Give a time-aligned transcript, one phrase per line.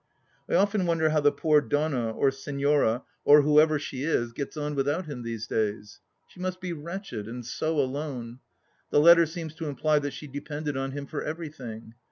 [0.49, 3.77] I often wonder how the poor Donna, or Senhora, who THE LAST DITCH 143 ever
[3.77, 5.99] she is, gets on without him these days?
[6.27, 8.39] She must be wretched, and so alone.
[8.89, 11.93] The letter seems to imply that she depended on him for everything.